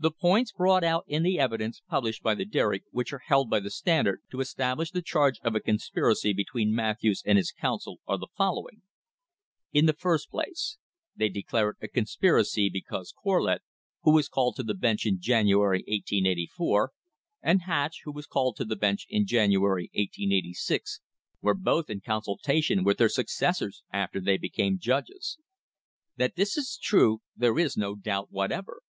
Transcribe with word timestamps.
The 0.00 0.10
points 0.10 0.50
brought 0.50 0.82
out 0.82 1.04
in 1.06 1.22
the 1.22 1.38
evidence 1.38 1.80
published 1.88 2.20
by 2.20 2.34
the 2.34 2.44
Derrick 2.44 2.82
which 2.90 3.12
are 3.12 3.20
held 3.26 3.48
by 3.48 3.60
the 3.60 3.70
Standard 3.70 4.22
to 4.32 4.40
establish 4.40 4.90
the 4.90 5.02
charge 5.02 5.38
of 5.44 5.54
a 5.54 5.60
conspiracy 5.60 6.32
between 6.32 6.74
Matthews 6.74 7.22
and 7.24 7.38
his 7.38 7.52
counsel 7.52 8.00
are 8.08 8.18
the 8.18 8.26
fol 8.36 8.56
lowing: 8.60 8.82
In 9.72 9.86
the 9.86 9.92
first 9.92 10.30
place, 10.30 10.78
they 11.14 11.28
declare 11.28 11.70
it 11.70 11.76
a 11.80 11.86
conspiracy 11.86 12.68
because 12.68 13.12
Corlett, 13.16 13.62
who 14.02 14.12
was 14.12 14.28
called 14.28 14.56
to 14.56 14.64
the 14.64 14.74
bench 14.74 15.06
in 15.06 15.20
January, 15.20 15.84
1884, 15.86 16.90
and 17.40 17.62
Hatch, 17.62 18.00
who 18.02 18.10
was 18.10 18.26
called 18.26 18.56
to 18.56 18.64
the 18.64 18.74
bench 18.74 19.06
in 19.08 19.26
January, 19.26 19.88
1886, 19.94 21.00
were 21.40 21.54
both 21.54 21.88
in 21.88 22.00
consultation 22.00 22.82
with 22.82 22.98
their 22.98 23.08
successors 23.08 23.84
after 23.92 24.20
they 24.20 24.38
became 24.38 24.76
judges. 24.80 25.38
That 26.16 26.34
this 26.34 26.56
is 26.56 26.76
true 26.76 27.22
there 27.36 27.56
is 27.60 27.76
no 27.76 27.94
doubt 27.94 28.32
whatever. 28.32 28.82